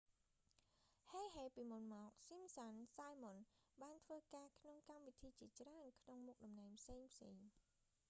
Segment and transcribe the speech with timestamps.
[1.11, 3.37] heheពី​មុន​មក​ simpsons simon
[3.83, 7.47] បានធ្វើការក្នុង​កម្មវិធីជាច្រើន​ក្នុងមុខតំណែងផ្សេងៗ។